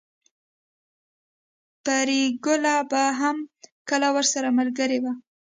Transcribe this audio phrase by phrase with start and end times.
[1.83, 3.37] پريګله به هم
[3.89, 5.13] کله ورسره ملګرې وه